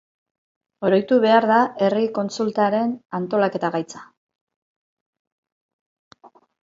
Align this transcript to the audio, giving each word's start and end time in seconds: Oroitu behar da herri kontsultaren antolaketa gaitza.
Oroitu 0.87 1.17
behar 1.25 1.45
da 1.51 1.57
herri 1.87 2.07
kontsultaren 2.15 2.95
antolaketa 3.17 3.73
gaitza. 3.75 4.01